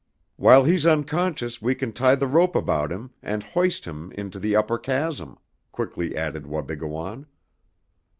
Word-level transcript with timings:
"While 0.35 0.63
he's 0.63 0.87
unconscious 0.87 1.61
we 1.61 1.75
can 1.75 1.93
tie 1.93 2.15
the 2.15 2.25
rope 2.25 2.55
about 2.55 2.91
him 2.91 3.11
and 3.21 3.43
hoist 3.43 3.85
him 3.85 4.11
into 4.13 4.39
the 4.39 4.55
upper 4.55 4.79
chasm," 4.79 5.37
quickly 5.71 6.17
added 6.17 6.47
Wabigoon. 6.47 7.27